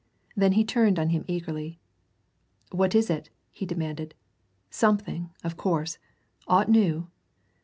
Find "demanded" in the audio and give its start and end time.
3.67-4.15